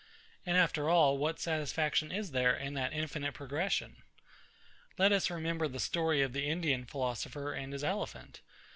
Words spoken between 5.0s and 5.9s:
us remember the